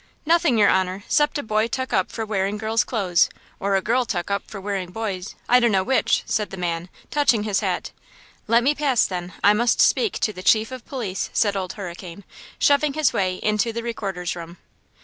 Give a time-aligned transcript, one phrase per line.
[0.25, 4.03] "Nothing, your honor, 'cept a boy tuk up for wearing girl's clothes, or a girl
[4.03, 7.91] tuk up for wearing boy's, I dunno which," said the man, touching his hat.
[8.47, 12.23] "Let me pass, then; I must speak to the chief of police," said Old Hurricane,
[12.57, 14.57] shoving his way into the Recorder's room.